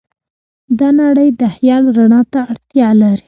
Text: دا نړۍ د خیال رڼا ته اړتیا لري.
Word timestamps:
دا 0.79 0.89
نړۍ 1.01 1.29
د 1.39 1.41
خیال 1.55 1.83
رڼا 1.97 2.21
ته 2.31 2.39
اړتیا 2.51 2.89
لري. 3.01 3.19